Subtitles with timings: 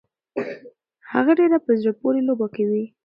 [1.11, 2.83] هغه ډيره په زړه پورې لوبه کوي.